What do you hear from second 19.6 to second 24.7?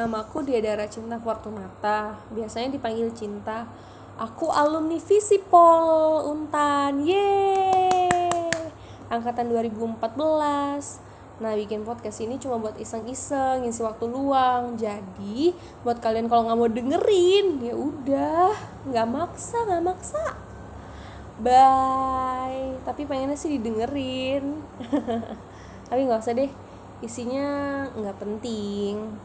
nggak maksa. Bye. Tapi pengennya sih didengerin.